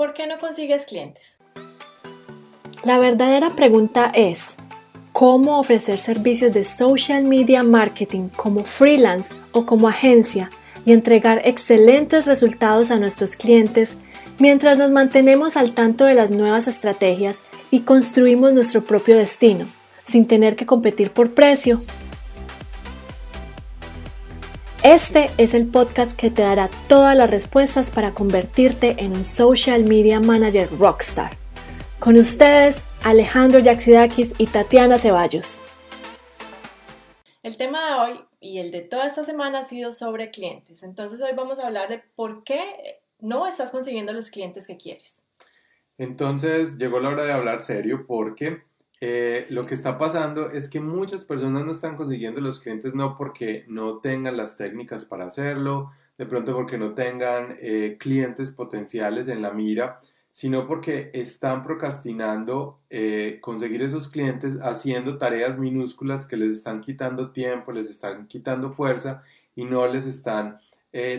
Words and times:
¿Por 0.00 0.14
qué 0.14 0.26
no 0.26 0.38
consigues 0.38 0.86
clientes? 0.86 1.36
La 2.84 2.98
verdadera 2.98 3.50
pregunta 3.50 4.10
es, 4.14 4.56
¿cómo 5.12 5.60
ofrecer 5.60 5.98
servicios 5.98 6.54
de 6.54 6.64
social 6.64 7.24
media 7.24 7.62
marketing 7.62 8.30
como 8.34 8.64
freelance 8.64 9.34
o 9.52 9.66
como 9.66 9.88
agencia 9.88 10.48
y 10.86 10.94
entregar 10.94 11.42
excelentes 11.44 12.24
resultados 12.24 12.90
a 12.90 12.98
nuestros 12.98 13.36
clientes 13.36 13.98
mientras 14.38 14.78
nos 14.78 14.90
mantenemos 14.90 15.58
al 15.58 15.74
tanto 15.74 16.06
de 16.06 16.14
las 16.14 16.30
nuevas 16.30 16.66
estrategias 16.66 17.42
y 17.70 17.80
construimos 17.80 18.54
nuestro 18.54 18.82
propio 18.82 19.18
destino, 19.18 19.66
sin 20.06 20.26
tener 20.26 20.56
que 20.56 20.64
competir 20.64 21.10
por 21.10 21.34
precio? 21.34 21.82
Este 24.82 25.28
es 25.36 25.52
el 25.52 25.66
podcast 25.66 26.18
que 26.18 26.30
te 26.30 26.40
dará 26.40 26.70
todas 26.88 27.14
las 27.14 27.30
respuestas 27.30 27.90
para 27.90 28.14
convertirte 28.14 28.94
en 28.96 29.12
un 29.12 29.24
social 29.24 29.84
media 29.84 30.20
manager 30.20 30.70
rockstar. 30.78 31.36
Con 31.98 32.16
ustedes, 32.16 32.82
Alejandro 33.04 33.60
Yaxidakis 33.60 34.32
y 34.38 34.46
Tatiana 34.46 34.96
Ceballos. 34.96 35.60
El 37.42 37.58
tema 37.58 37.90
de 37.90 37.94
hoy 38.00 38.20
y 38.40 38.58
el 38.60 38.70
de 38.70 38.80
toda 38.80 39.06
esta 39.06 39.22
semana 39.22 39.58
ha 39.58 39.64
sido 39.64 39.92
sobre 39.92 40.30
clientes. 40.30 40.82
Entonces 40.82 41.20
hoy 41.20 41.32
vamos 41.36 41.58
a 41.58 41.66
hablar 41.66 41.90
de 41.90 41.98
por 42.16 42.42
qué 42.42 43.02
no 43.18 43.46
estás 43.46 43.72
consiguiendo 43.72 44.14
los 44.14 44.30
clientes 44.30 44.66
que 44.66 44.78
quieres. 44.78 45.18
Entonces 45.98 46.78
llegó 46.78 47.00
la 47.00 47.10
hora 47.10 47.24
de 47.24 47.32
hablar 47.32 47.60
serio 47.60 48.06
porque 48.06 48.62
eh, 49.02 49.46
lo 49.48 49.64
que 49.64 49.72
está 49.72 49.96
pasando 49.96 50.50
es 50.50 50.68
que 50.68 50.78
muchas 50.78 51.24
personas 51.24 51.64
no 51.64 51.72
están 51.72 51.96
consiguiendo 51.96 52.42
los 52.42 52.60
clientes 52.60 52.94
no 52.94 53.16
porque 53.16 53.64
no 53.66 53.98
tengan 53.98 54.36
las 54.36 54.58
técnicas 54.58 55.06
para 55.06 55.24
hacerlo, 55.24 55.90
de 56.18 56.26
pronto 56.26 56.54
porque 56.54 56.76
no 56.76 56.92
tengan 56.92 57.56
eh, 57.60 57.96
clientes 57.98 58.50
potenciales 58.50 59.28
en 59.28 59.40
la 59.40 59.52
mira, 59.52 59.98
sino 60.30 60.66
porque 60.66 61.10
están 61.14 61.62
procrastinando 61.62 62.78
eh, 62.90 63.38
conseguir 63.40 63.80
esos 63.80 64.08
clientes 64.08 64.58
haciendo 64.62 65.16
tareas 65.16 65.58
minúsculas 65.58 66.26
que 66.26 66.36
les 66.36 66.50
están 66.50 66.80
quitando 66.80 67.32
tiempo, 67.32 67.72
les 67.72 67.88
están 67.88 68.26
quitando 68.26 68.70
fuerza 68.70 69.22
y 69.54 69.64
no 69.64 69.86
les 69.88 70.06
están 70.06 70.58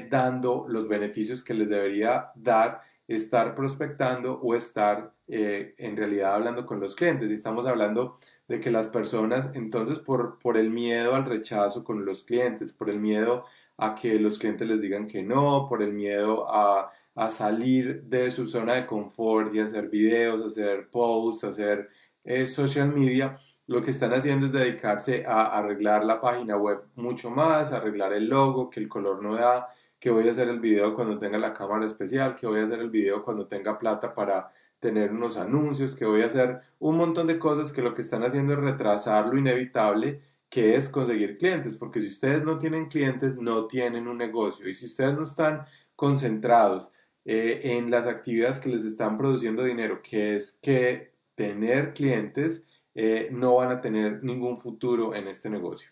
dando 0.09 0.65
los 0.67 0.89
beneficios 0.89 1.45
que 1.45 1.53
les 1.53 1.69
debería 1.69 2.31
dar 2.35 2.81
estar 3.15 3.55
prospectando 3.55 4.39
o 4.41 4.55
estar 4.55 5.13
eh, 5.27 5.75
en 5.77 5.97
realidad 5.97 6.35
hablando 6.35 6.65
con 6.65 6.79
los 6.79 6.95
clientes. 6.95 7.29
Y 7.29 7.33
estamos 7.33 7.65
hablando 7.65 8.17
de 8.47 8.59
que 8.59 8.71
las 8.71 8.89
personas, 8.89 9.51
entonces, 9.53 9.99
por, 9.99 10.39
por 10.39 10.57
el 10.57 10.69
miedo 10.69 11.15
al 11.15 11.25
rechazo 11.25 11.83
con 11.83 12.05
los 12.05 12.23
clientes, 12.23 12.73
por 12.73 12.89
el 12.89 12.99
miedo 12.99 13.45
a 13.77 13.95
que 13.95 14.19
los 14.19 14.37
clientes 14.37 14.67
les 14.67 14.81
digan 14.81 15.07
que 15.07 15.23
no, 15.23 15.67
por 15.67 15.81
el 15.81 15.93
miedo 15.93 16.47
a, 16.49 16.91
a 17.15 17.29
salir 17.29 18.03
de 18.03 18.31
su 18.31 18.47
zona 18.47 18.75
de 18.75 18.85
confort 18.85 19.53
y 19.53 19.59
hacer 19.59 19.89
videos, 19.89 20.45
hacer 20.45 20.89
posts, 20.89 21.43
hacer 21.43 21.89
eh, 22.23 22.45
social 22.45 22.93
media, 22.93 23.35
lo 23.67 23.81
que 23.81 23.91
están 23.91 24.13
haciendo 24.13 24.45
es 24.45 24.51
dedicarse 24.51 25.25
a 25.25 25.45
arreglar 25.57 26.03
la 26.03 26.19
página 26.19 26.57
web 26.57 26.83
mucho 26.95 27.31
más, 27.31 27.71
arreglar 27.71 28.13
el 28.13 28.27
logo, 28.27 28.69
que 28.69 28.79
el 28.79 28.87
color 28.87 29.23
no 29.23 29.35
da, 29.35 29.69
que 30.01 30.09
voy 30.09 30.27
a 30.27 30.31
hacer 30.31 30.49
el 30.49 30.59
video 30.59 30.95
cuando 30.95 31.19
tenga 31.19 31.37
la 31.37 31.53
cámara 31.53 31.85
especial, 31.85 32.33
que 32.33 32.47
voy 32.47 32.59
a 32.59 32.63
hacer 32.63 32.79
el 32.79 32.89
video 32.89 33.23
cuando 33.23 33.45
tenga 33.45 33.77
plata 33.77 34.15
para 34.15 34.51
tener 34.79 35.11
unos 35.11 35.37
anuncios, 35.37 35.95
que 35.95 36.05
voy 36.05 36.23
a 36.23 36.25
hacer 36.25 36.59
un 36.79 36.97
montón 36.97 37.27
de 37.27 37.37
cosas 37.37 37.71
que 37.71 37.83
lo 37.83 37.93
que 37.93 38.01
están 38.01 38.23
haciendo 38.23 38.53
es 38.53 38.59
retrasar 38.59 39.27
lo 39.27 39.37
inevitable 39.37 40.19
que 40.49 40.73
es 40.75 40.89
conseguir 40.89 41.37
clientes, 41.37 41.77
porque 41.77 42.01
si 42.01 42.07
ustedes 42.07 42.43
no 42.43 42.57
tienen 42.57 42.87
clientes, 42.87 43.37
no 43.39 43.67
tienen 43.67 44.07
un 44.07 44.17
negocio, 44.17 44.67
y 44.67 44.73
si 44.73 44.87
ustedes 44.87 45.13
no 45.15 45.23
están 45.23 45.65
concentrados 45.95 46.91
eh, 47.23 47.61
en 47.63 47.91
las 47.91 48.07
actividades 48.07 48.59
que 48.59 48.69
les 48.69 48.83
están 48.83 49.19
produciendo 49.19 49.63
dinero, 49.63 50.01
que 50.01 50.35
es 50.35 50.53
que 50.61 51.13
tener 51.35 51.93
clientes, 51.93 52.65
eh, 52.95 53.29
no 53.31 53.55
van 53.55 53.69
a 53.71 53.79
tener 53.81 54.23
ningún 54.23 54.57
futuro 54.57 55.13
en 55.13 55.27
este 55.27 55.49
negocio. 55.49 55.91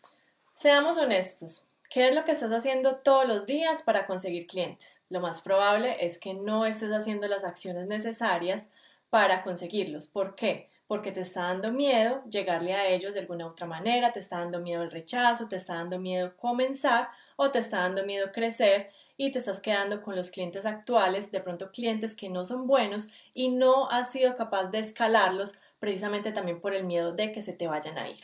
Seamos 0.56 0.98
honestos, 0.98 1.69
¿Qué 1.90 2.08
es 2.08 2.14
lo 2.14 2.24
que 2.24 2.34
estás 2.34 2.52
haciendo 2.52 2.98
todos 2.98 3.28
los 3.28 3.48
días 3.48 3.82
para 3.82 4.06
conseguir 4.06 4.46
clientes? 4.46 5.02
Lo 5.10 5.22
más 5.22 5.42
probable 5.42 6.06
es 6.06 6.20
que 6.20 6.36
no 6.36 6.68
estés 6.68 6.92
haciendo 6.92 7.28
las 7.28 7.44
acciones 7.44 7.88
necesarias 7.88 8.70
para 9.10 9.42
conseguirlos. 9.42 10.06
¿Por 10.06 10.36
qué? 10.36 10.70
Porque 10.86 11.12
te 11.12 11.22
está 11.22 11.48
dando 11.48 11.72
miedo 11.72 12.24
llegarle 12.30 12.76
a 12.76 12.88
ellos 12.88 13.16
de 13.16 13.22
alguna 13.22 13.48
otra 13.48 13.66
manera, 13.66 14.14
te 14.14 14.20
está 14.20 14.38
dando 14.38 14.60
miedo 14.60 14.84
el 14.84 14.92
rechazo, 14.92 15.48
te 15.48 15.56
está 15.56 15.74
dando 15.74 15.98
miedo 15.98 16.38
comenzar 16.38 17.10
o 17.38 17.50
te 17.50 17.58
está 17.58 17.80
dando 17.80 18.06
miedo 18.06 18.32
crecer 18.32 18.92
y 19.18 19.32
te 19.32 19.40
estás 19.40 19.60
quedando 19.60 20.04
con 20.04 20.16
los 20.16 20.30
clientes 20.30 20.68
actuales, 20.68 21.32
de 21.32 21.40
pronto 21.40 21.72
clientes 21.72 22.16
que 22.16 22.30
no 22.30 22.46
son 22.46 22.68
buenos 22.68 23.08
y 23.34 23.50
no 23.50 23.90
has 23.90 24.12
sido 24.12 24.36
capaz 24.36 24.68
de 24.68 24.78
escalarlos 24.78 25.56
precisamente 25.80 26.32
también 26.34 26.62
por 26.62 26.76
el 26.76 26.84
miedo 26.84 27.14
de 27.14 27.32
que 27.32 27.42
se 27.42 27.54
te 27.54 27.66
vayan 27.66 27.98
a 27.98 28.10
ir. 28.10 28.20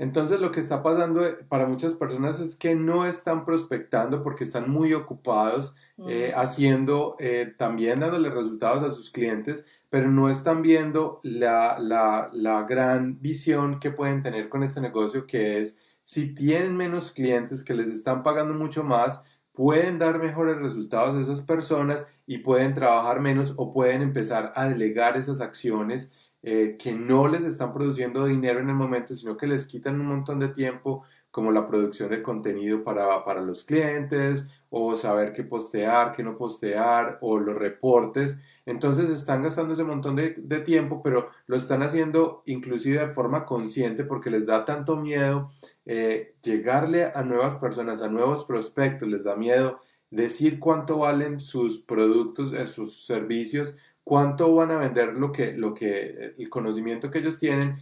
Entonces 0.00 0.40
lo 0.40 0.50
que 0.50 0.60
está 0.60 0.82
pasando 0.82 1.26
eh, 1.26 1.36
para 1.46 1.66
muchas 1.66 1.92
personas 1.92 2.40
es 2.40 2.56
que 2.56 2.74
no 2.74 3.04
están 3.04 3.44
prospectando 3.44 4.22
porque 4.22 4.44
están 4.44 4.70
muy 4.70 4.94
ocupados 4.94 5.76
eh, 6.08 6.32
haciendo, 6.34 7.16
eh, 7.18 7.52
también 7.58 8.00
dándole 8.00 8.30
resultados 8.30 8.82
a 8.82 8.88
sus 8.88 9.10
clientes, 9.10 9.66
pero 9.90 10.10
no 10.10 10.30
están 10.30 10.62
viendo 10.62 11.20
la, 11.22 11.78
la, 11.78 12.28
la, 12.32 12.62
gran 12.62 13.20
visión 13.20 13.78
que 13.78 13.90
pueden 13.90 14.22
tener 14.22 14.48
con 14.48 14.62
este 14.62 14.80
negocio, 14.80 15.26
que 15.26 15.58
es 15.58 15.78
si 16.02 16.34
tienen 16.34 16.78
menos 16.78 17.10
clientes 17.10 17.62
que 17.62 17.74
les 17.74 17.88
están 17.88 18.22
pagando 18.22 18.54
mucho 18.54 18.82
más, 18.82 19.22
pueden 19.52 19.98
dar 19.98 20.18
mejores 20.18 20.56
resultados 20.56 21.14
a 21.18 21.20
esas 21.20 21.42
personas 21.44 22.06
y 22.26 22.38
pueden 22.38 22.72
trabajar 22.72 23.20
menos 23.20 23.52
o 23.58 23.70
pueden 23.70 24.00
empezar 24.00 24.54
a 24.56 24.64
delegar 24.64 25.18
esas 25.18 25.42
acciones 25.42 26.14
eh, 26.42 26.76
que 26.78 26.92
no 26.92 27.28
les 27.28 27.44
están 27.44 27.72
produciendo 27.72 28.24
dinero 28.26 28.60
en 28.60 28.68
el 28.68 28.74
momento, 28.74 29.14
sino 29.14 29.36
que 29.36 29.46
les 29.46 29.66
quitan 29.66 30.00
un 30.00 30.06
montón 30.06 30.38
de 30.40 30.48
tiempo, 30.48 31.04
como 31.30 31.52
la 31.52 31.66
producción 31.66 32.10
de 32.10 32.22
contenido 32.22 32.82
para, 32.82 33.24
para 33.24 33.40
los 33.40 33.64
clientes, 33.64 34.46
o 34.70 34.96
saber 34.96 35.32
qué 35.32 35.42
postear, 35.42 36.12
qué 36.12 36.22
no 36.22 36.36
postear, 36.36 37.18
o 37.20 37.38
los 37.38 37.56
reportes. 37.56 38.38
Entonces 38.64 39.10
están 39.10 39.42
gastando 39.42 39.74
ese 39.74 39.84
montón 39.84 40.16
de, 40.16 40.30
tiempo, 40.60 41.02
pero 41.02 41.30
lo 41.46 41.56
están 41.56 41.82
haciendo 41.82 42.42
inclusive 42.46 43.00
de 43.00 43.12
forma 43.12 43.44
consciente 43.44 44.04
porque 44.04 44.30
les 44.30 44.46
da 44.46 44.64
tanto 44.64 44.96
miedo 44.96 45.50
eh, 45.86 46.34
llegarle 46.42 47.10
a 47.14 47.22
nuevas 47.22 47.56
personas, 47.56 48.00
a 48.00 48.08
nuevos 48.08 48.44
prospectos, 48.44 49.08
les 49.08 49.24
da 49.24 49.34
miedo 49.36 49.80
decir 50.10 50.60
cuánto 50.60 50.98
valen 50.98 51.40
sus 51.40 51.80
productos, 51.80 52.52
eh, 52.52 52.66
sus 52.66 53.06
servicios, 53.06 53.76
cuánto 54.10 54.52
van 54.56 54.72
a 54.72 54.76
vender 54.76 55.12
lo 55.12 55.30
que, 55.30 55.52
lo 55.52 55.72
que, 55.72 56.34
el 56.36 56.50
conocimiento 56.50 57.12
que 57.12 57.20
ellos 57.20 57.38
tienen 57.38 57.76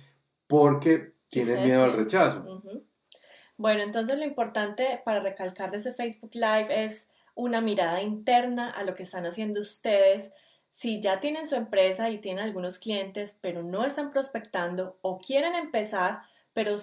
porque 0.46 1.14
tienen 1.30 1.64
miedo 1.64 1.84
al 1.84 1.94
rechazo. 1.94 2.62
Bueno, 3.56 3.82
entonces 3.82 4.18
lo 4.18 4.24
importante 4.24 5.00
para 5.06 5.20
recalcar 5.20 5.70
de 5.70 5.78
ese 5.78 5.94
Facebook 5.94 6.32
Live 6.34 6.84
es 6.84 7.08
una 7.34 7.62
mirada 7.62 8.02
interna 8.02 8.68
a 8.68 8.84
lo 8.84 8.92
que 8.92 9.04
están 9.04 9.24
haciendo 9.24 9.62
ustedes. 9.62 10.34
Si 10.70 11.00
ya 11.00 11.18
tienen 11.18 11.46
su 11.46 11.54
empresa 11.54 12.10
y 12.10 12.18
tienen 12.18 12.44
algunos 12.44 12.78
clientes, 12.78 13.38
pero 13.40 13.62
no 13.62 13.86
están 13.86 14.10
prospectando 14.10 14.98
o 15.00 15.20
quieren 15.20 15.54
empezar, 15.54 16.20
pero 16.52 16.76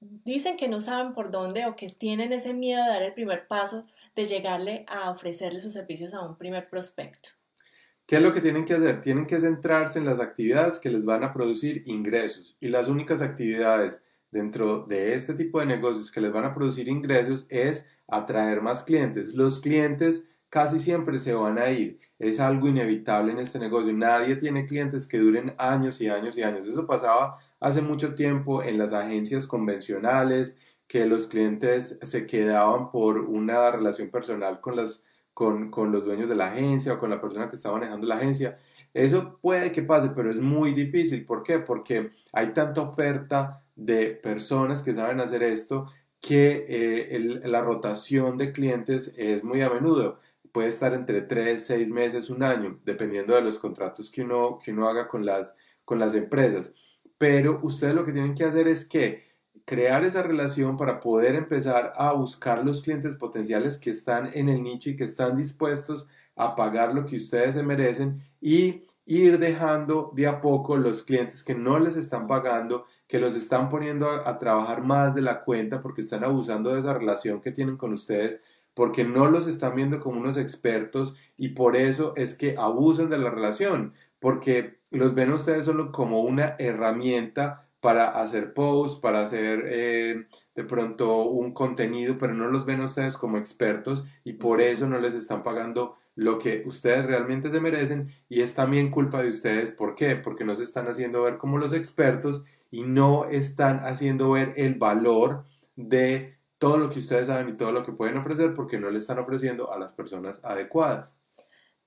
dicen 0.00 0.56
que 0.56 0.66
no 0.66 0.80
saben 0.80 1.14
por 1.14 1.30
dónde 1.30 1.66
o 1.66 1.76
que 1.76 1.90
tienen 1.90 2.32
ese 2.32 2.52
miedo 2.52 2.82
de 2.82 2.90
dar 2.90 3.02
el 3.02 3.14
primer 3.14 3.46
paso 3.46 3.86
de 4.16 4.26
llegarle 4.26 4.84
a 4.88 5.08
ofrecerle 5.08 5.60
sus 5.60 5.72
servicios 5.72 6.14
a 6.14 6.22
un 6.22 6.36
primer 6.36 6.68
prospecto. 6.68 7.28
¿Qué 8.06 8.16
es 8.16 8.22
lo 8.22 8.34
que 8.34 8.40
tienen 8.40 8.64
que 8.64 8.74
hacer? 8.74 9.00
Tienen 9.00 9.26
que 9.26 9.40
centrarse 9.40 9.98
en 9.98 10.04
las 10.04 10.20
actividades 10.20 10.78
que 10.78 10.90
les 10.90 11.04
van 11.04 11.24
a 11.24 11.32
producir 11.32 11.82
ingresos 11.86 12.56
y 12.60 12.68
las 12.68 12.88
únicas 12.88 13.22
actividades 13.22 14.02
dentro 14.30 14.84
de 14.86 15.14
este 15.14 15.34
tipo 15.34 15.60
de 15.60 15.66
negocios 15.66 16.10
que 16.10 16.20
les 16.20 16.32
van 16.32 16.44
a 16.44 16.52
producir 16.52 16.88
ingresos 16.88 17.46
es 17.48 17.90
atraer 18.08 18.60
más 18.62 18.82
clientes. 18.82 19.34
Los 19.34 19.60
clientes 19.60 20.28
casi 20.48 20.78
siempre 20.78 21.18
se 21.18 21.34
van 21.34 21.58
a 21.58 21.70
ir. 21.70 22.00
Es 22.18 22.40
algo 22.40 22.68
inevitable 22.68 23.32
en 23.32 23.38
este 23.38 23.58
negocio. 23.58 23.92
Nadie 23.92 24.36
tiene 24.36 24.66
clientes 24.66 25.06
que 25.06 25.18
duren 25.18 25.54
años 25.58 26.00
y 26.00 26.08
años 26.08 26.36
y 26.36 26.42
años. 26.42 26.66
Eso 26.66 26.86
pasaba 26.86 27.38
hace 27.60 27.80
mucho 27.80 28.14
tiempo 28.14 28.62
en 28.62 28.76
las 28.76 28.92
agencias 28.92 29.46
convencionales, 29.46 30.58
que 30.86 31.06
los 31.06 31.26
clientes 31.26 31.98
se 32.02 32.26
quedaban 32.26 32.90
por 32.90 33.20
una 33.20 33.70
relación 33.70 34.10
personal 34.10 34.60
con 34.60 34.76
las 34.76 35.04
con, 35.34 35.70
los 35.92 36.04
dueños 36.04 36.28
de 36.28 36.34
la 36.34 36.48
agencia 36.48 36.94
o 36.94 36.98
con 36.98 37.10
la 37.10 37.20
persona 37.20 37.48
que 37.48 37.56
está 37.56 37.72
manejando 37.72 38.06
la 38.06 38.16
agencia. 38.16 38.58
Eso 38.94 39.38
puede 39.40 39.72
que 39.72 39.82
pase, 39.82 40.10
pero 40.14 40.30
es 40.30 40.40
muy 40.40 40.72
difícil. 40.72 41.24
¿Por 41.24 41.42
qué? 41.42 41.58
Porque 41.58 42.10
hay 42.32 42.52
tanta 42.52 42.82
oferta 42.82 43.62
de 43.74 44.08
personas 44.08 44.82
que 44.82 44.94
saben 44.94 45.20
hacer 45.20 45.42
esto 45.42 45.90
que 46.20 46.66
eh, 46.68 47.40
la 47.44 47.62
rotación 47.62 48.38
de 48.38 48.52
clientes 48.52 49.14
es 49.16 49.42
muy 49.42 49.60
a 49.62 49.70
menudo. 49.70 50.20
Puede 50.52 50.68
estar 50.68 50.94
entre 50.94 51.22
3, 51.22 51.64
6 51.64 51.90
meses, 51.90 52.30
un 52.30 52.42
año, 52.42 52.78
dependiendo 52.84 53.34
de 53.34 53.42
los 53.42 53.58
contratos 53.58 54.10
que 54.10 54.22
uno, 54.22 54.58
que 54.62 54.72
uno 54.72 54.88
haga 54.88 55.08
con 55.08 55.24
las, 55.24 55.56
con 55.84 55.98
las 55.98 56.14
empresas. 56.14 56.72
Pero 57.18 57.60
ustedes 57.62 57.94
lo 57.94 58.04
que 58.04 58.12
tienen 58.12 58.34
que 58.34 58.44
hacer 58.44 58.68
es 58.68 58.86
que 58.86 59.31
crear 59.64 60.04
esa 60.04 60.22
relación 60.22 60.76
para 60.76 61.00
poder 61.00 61.34
empezar 61.34 61.92
a 61.96 62.12
buscar 62.12 62.64
los 62.64 62.82
clientes 62.82 63.14
potenciales 63.16 63.78
que 63.78 63.90
están 63.90 64.30
en 64.34 64.48
el 64.48 64.62
nicho 64.62 64.90
y 64.90 64.96
que 64.96 65.04
están 65.04 65.36
dispuestos 65.36 66.08
a 66.36 66.56
pagar 66.56 66.94
lo 66.94 67.06
que 67.06 67.16
ustedes 67.16 67.54
se 67.54 67.62
merecen 67.62 68.22
y 68.40 68.84
ir 69.04 69.38
dejando 69.38 70.12
de 70.14 70.26
a 70.26 70.40
poco 70.40 70.76
los 70.76 71.02
clientes 71.02 71.42
que 71.44 71.54
no 71.54 71.78
les 71.78 71.96
están 71.96 72.26
pagando, 72.26 72.86
que 73.06 73.18
los 73.18 73.34
están 73.34 73.68
poniendo 73.68 74.08
a, 74.10 74.38
trabajar 74.38 74.82
más 74.82 75.14
de 75.14 75.22
la 75.22 75.44
cuenta 75.44 75.82
porque 75.82 76.00
están 76.00 76.24
abusando 76.24 76.72
de 76.72 76.80
esa 76.80 76.94
relación 76.94 77.40
que 77.40 77.52
tienen 77.52 77.76
con 77.76 77.92
ustedes, 77.92 78.40
porque 78.74 79.04
no 79.04 79.28
los 79.28 79.46
están 79.46 79.76
viendo 79.76 80.00
como 80.00 80.20
unos 80.20 80.36
expertos 80.36 81.14
y 81.36 81.50
por 81.50 81.76
eso 81.76 82.14
es 82.16 82.34
que 82.34 82.56
abusan 82.58 83.10
de 83.10 83.18
la 83.18 83.30
relación, 83.30 83.92
porque 84.18 84.80
los 84.90 85.14
ven 85.14 85.32
ustedes 85.32 85.66
solo 85.66 85.92
como 85.92 86.22
una 86.22 86.56
herramienta 86.58 87.68
para 87.82 88.10
hacer 88.22 88.54
posts, 88.54 89.00
para 89.00 89.22
hacer 89.22 89.64
eh, 89.68 90.28
de 90.54 90.64
pronto 90.64 91.24
un 91.24 91.52
contenido, 91.52 92.16
pero 92.16 92.32
no 92.32 92.46
los 92.46 92.64
ven 92.64 92.80
ustedes 92.80 93.16
como 93.16 93.38
expertos 93.38 94.04
y 94.22 94.34
por 94.34 94.60
eso 94.60 94.88
no 94.88 95.00
les 95.00 95.16
están 95.16 95.42
pagando 95.42 95.96
lo 96.14 96.38
que 96.38 96.62
ustedes 96.64 97.04
realmente 97.04 97.50
se 97.50 97.60
merecen 97.60 98.14
y 98.28 98.42
es 98.42 98.54
también 98.54 98.92
culpa 98.92 99.20
de 99.20 99.30
ustedes. 99.30 99.72
¿Por 99.72 99.96
qué? 99.96 100.14
Porque 100.14 100.44
no 100.44 100.54
se 100.54 100.62
están 100.62 100.86
haciendo 100.86 101.22
ver 101.22 101.38
como 101.38 101.58
los 101.58 101.72
expertos 101.72 102.44
y 102.70 102.82
no 102.84 103.24
están 103.24 103.80
haciendo 103.80 104.30
ver 104.30 104.54
el 104.56 104.76
valor 104.76 105.44
de 105.74 106.38
todo 106.58 106.76
lo 106.76 106.88
que 106.88 107.00
ustedes 107.00 107.26
saben 107.26 107.48
y 107.48 107.56
todo 107.56 107.72
lo 107.72 107.82
que 107.82 107.90
pueden 107.90 108.16
ofrecer 108.16 108.54
porque 108.54 108.78
no 108.78 108.92
le 108.92 109.00
están 109.00 109.18
ofreciendo 109.18 109.72
a 109.72 109.78
las 109.80 109.92
personas 109.92 110.40
adecuadas. 110.44 111.18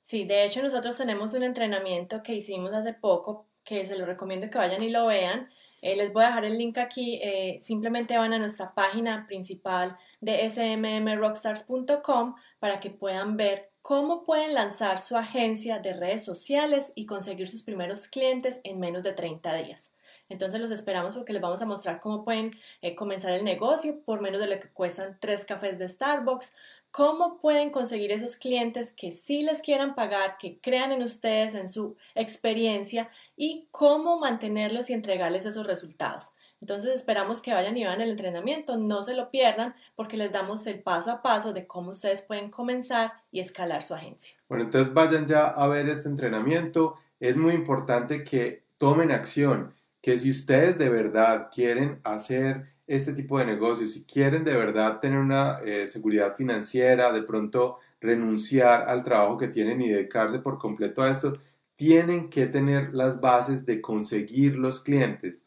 Sí, 0.02 0.26
de 0.26 0.44
hecho 0.44 0.62
nosotros 0.62 0.98
tenemos 0.98 1.34
un 1.36 1.44
entrenamiento 1.44 2.22
que 2.22 2.34
hicimos 2.34 2.74
hace 2.74 2.94
poco 2.94 3.48
que 3.64 3.86
se 3.86 3.98
lo 3.98 4.06
recomiendo 4.06 4.50
que 4.50 4.58
vayan 4.58 4.84
y 4.84 4.90
lo 4.90 5.08
vean. 5.08 5.50
Eh, 5.86 5.96
les 5.96 6.12
voy 6.12 6.24
a 6.24 6.30
dejar 6.30 6.46
el 6.46 6.58
link 6.58 6.80
aquí. 6.80 7.20
Eh, 7.22 7.60
simplemente 7.62 8.18
van 8.18 8.34
a 8.34 8.40
nuestra 8.40 8.74
página 8.74 9.28
principal 9.28 9.96
de 10.20 10.50
smmrockstars.com 10.50 12.34
para 12.58 12.80
que 12.80 12.90
puedan 12.90 13.38
ver 13.38 13.70
cómo 13.84 14.24
pueden 14.24 14.56
lanzar 14.56 15.00
su 15.00 15.16
agencia 15.16 15.78
de 15.78 15.94
redes 15.94 16.26
sociales 16.26 16.92
y 16.96 17.06
conseguir 17.06 17.48
sus 17.48 17.62
primeros 17.62 18.08
clientes 18.08 18.62
en 18.64 18.80
menos 18.80 19.04
de 19.04 19.14
30 19.14 19.54
días. 19.58 19.94
Entonces 20.28 20.60
los 20.60 20.72
esperamos 20.72 21.14
porque 21.14 21.34
les 21.34 21.42
vamos 21.44 21.62
a 21.62 21.68
mostrar 21.68 22.00
cómo 22.00 22.26
pueden 22.26 22.50
eh, 22.82 22.96
comenzar 22.96 23.34
el 23.34 23.44
negocio 23.44 24.02
por 24.04 24.22
menos 24.22 24.42
de 24.42 24.48
lo 24.48 24.60
que 24.60 24.72
cuestan 24.72 25.20
tres 25.22 25.46
cafés 25.46 25.78
de 25.78 25.88
Starbucks, 25.88 26.56
cómo 26.96 27.42
pueden 27.42 27.72
conseguir 27.72 28.14
esos 28.14 28.38
clientes 28.38 28.94
que 28.96 29.12
sí 29.12 29.44
les 29.44 29.62
quieran 29.62 29.96
pagar, 29.96 30.38
que 30.40 30.62
crean 30.62 30.94
en 30.94 31.04
ustedes, 31.04 31.54
en 31.54 31.68
su 31.68 31.98
experiencia 32.16 33.10
y 33.36 33.68
cómo 33.70 34.18
mantenerlos 34.18 34.90
y 34.90 34.94
entregarles 34.94 35.46
esos 35.46 35.68
resultados. 35.68 36.32
Entonces 36.62 36.96
esperamos 36.96 37.42
que 37.42 37.54
vayan 37.54 37.76
y 37.76 37.84
vean 37.84 38.00
el 38.00 38.12
entrenamiento, 38.12 38.78
no 38.78 39.04
se 39.04 39.14
lo 39.14 39.30
pierdan 39.30 39.76
porque 39.98 40.16
les 40.16 40.32
damos 40.32 40.66
el 40.68 40.82
paso 40.82 41.12
a 41.12 41.22
paso 41.22 41.52
de 41.52 41.68
cómo 41.68 41.90
ustedes 41.90 42.22
pueden 42.22 42.50
comenzar 42.50 43.12
y 43.30 43.42
escalar 43.42 43.84
su 43.84 43.94
agencia. 43.94 44.38
Bueno, 44.48 44.64
entonces 44.64 44.94
vayan 44.94 45.28
ya 45.28 45.48
a 45.48 45.68
ver 45.68 45.90
este 45.90 46.08
entrenamiento. 46.08 46.96
Es 47.20 47.36
muy 47.36 47.56
importante 47.56 48.24
que 48.24 48.64
tomen 48.78 49.12
acción, 49.12 49.76
que 50.00 50.18
si 50.18 50.32
ustedes 50.32 50.78
de 50.78 50.88
verdad 50.88 51.50
quieren 51.54 52.00
hacer 52.06 52.75
este 52.88 53.14
tipo 53.14 53.40
de 53.40 53.46
negocios, 53.46 53.94
si 53.94 54.06
quieren 54.06 54.44
de 54.44 54.56
verdad 54.56 55.00
tener 55.00 55.20
una 55.20 55.60
eh, 55.64 55.88
seguridad 55.88 56.36
financiera, 56.36 57.12
de 57.12 57.24
pronto 57.24 57.80
renunciar 58.00 58.88
al 58.90 59.04
trabajo 59.04 59.38
que 59.38 59.48
tienen 59.48 59.82
y 59.82 59.90
dedicarse 59.90 60.40
por 60.40 60.58
completo 60.58 61.02
a 61.02 61.10
esto, 61.10 61.38
tienen 61.76 62.30
que 62.30 62.46
tener 62.48 62.94
las 62.94 63.20
bases 63.22 63.66
de 63.66 63.82
conseguir 63.82 64.58
los 64.58 64.82
clientes. 64.82 65.46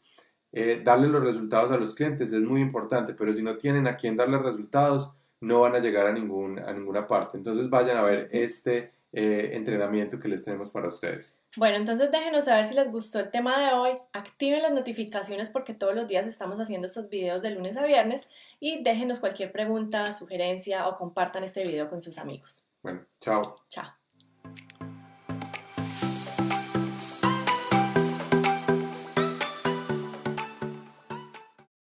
Eh, 0.51 0.81
darle 0.83 1.07
los 1.07 1.23
resultados 1.23 1.71
a 1.71 1.77
los 1.77 1.95
clientes 1.95 2.31
es 2.33 2.43
muy 2.43 2.61
importante, 2.61 3.13
pero 3.13 3.31
si 3.33 3.41
no 3.41 3.57
tienen 3.57 3.87
a 3.87 3.95
quién 3.95 4.17
darle 4.17 4.39
resultados, 4.39 5.13
no 5.41 5.61
van 5.61 5.75
a 5.75 5.79
llegar 5.79 6.07
a, 6.07 6.11
ningún, 6.11 6.59
a 6.59 6.73
ninguna 6.73 7.07
parte. 7.07 7.37
Entonces 7.37 7.69
vayan 7.69 7.97
a 7.97 8.03
ver 8.03 8.29
este 8.31 8.91
eh, 9.11 9.51
entrenamiento 9.53 10.19
que 10.19 10.27
les 10.27 10.43
tenemos 10.43 10.69
para 10.69 10.87
ustedes. 10.87 11.39
Bueno, 11.55 11.77
entonces 11.77 12.11
déjenos 12.11 12.45
saber 12.45 12.65
si 12.65 12.75
les 12.75 12.91
gustó 12.91 13.19
el 13.19 13.31
tema 13.31 13.59
de 13.59 13.73
hoy, 13.73 13.91
activen 14.13 14.61
las 14.61 14.71
notificaciones 14.71 15.49
porque 15.49 15.73
todos 15.73 15.95
los 15.95 16.07
días 16.07 16.27
estamos 16.27 16.59
haciendo 16.59 16.87
estos 16.87 17.09
videos 17.09 17.41
de 17.41 17.51
lunes 17.51 17.75
a 17.77 17.83
viernes 17.83 18.27
y 18.59 18.83
déjenos 18.83 19.19
cualquier 19.19 19.51
pregunta, 19.51 20.13
sugerencia 20.13 20.87
o 20.87 20.97
compartan 20.97 21.43
este 21.43 21.63
video 21.63 21.89
con 21.89 22.01
sus 22.01 22.17
amigos. 22.19 22.63
Bueno, 22.83 23.05
chao. 23.19 23.55
Chao. 23.69 23.98